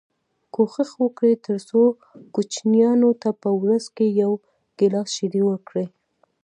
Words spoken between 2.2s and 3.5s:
کوچنیانو ته په